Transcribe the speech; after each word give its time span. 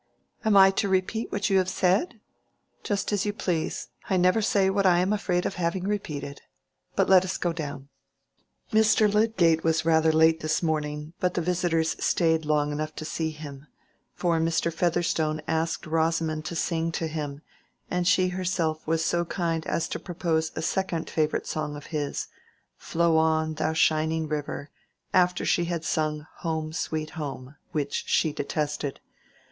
"Am 0.43 0.57
I 0.57 0.71
to 0.81 0.89
repeat 0.89 1.31
what 1.31 1.51
you 1.51 1.59
have 1.59 1.69
said?" 1.69 2.19
"Just 2.83 3.11
as 3.13 3.23
you 3.23 3.31
please. 3.33 3.89
I 4.09 4.17
never 4.17 4.41
say 4.41 4.67
what 4.67 4.87
I 4.87 4.97
am 4.97 5.13
afraid 5.13 5.45
of 5.45 5.53
having 5.61 5.83
repeated. 5.83 6.41
But 6.95 7.07
let 7.07 7.23
us 7.23 7.37
go 7.37 7.53
down." 7.53 7.87
Mr. 8.73 9.07
Lydgate 9.13 9.63
was 9.63 9.85
rather 9.85 10.11
late 10.11 10.39
this 10.39 10.63
morning, 10.63 11.13
but 11.19 11.35
the 11.35 11.41
visitors 11.41 11.95
stayed 12.03 12.45
long 12.45 12.71
enough 12.71 12.95
to 12.95 13.05
see 13.05 13.29
him; 13.29 13.67
for 14.15 14.39
Mr. 14.39 14.73
Featherstone 14.73 15.39
asked 15.47 15.85
Rosamond 15.85 16.45
to 16.45 16.55
sing 16.55 16.91
to 16.93 17.05
him, 17.05 17.43
and 17.91 18.07
she 18.07 18.29
herself 18.29 18.87
was 18.87 19.05
so 19.05 19.23
kind 19.23 19.67
as 19.67 19.87
to 19.89 19.99
propose 19.99 20.51
a 20.55 20.63
second 20.63 21.11
favorite 21.11 21.45
song 21.45 21.75
of 21.75 21.85
his—"Flow 21.93 23.17
on, 23.17 23.53
thou 23.53 23.73
shining 23.73 24.27
river"—after 24.27 25.45
she 25.45 25.65
had 25.65 25.85
sung 25.85 26.25
"Home, 26.37 26.73
sweet 26.73 27.11
home" 27.11 27.55
(which 27.71 28.05
she 28.07 28.33
detested). 28.33 28.99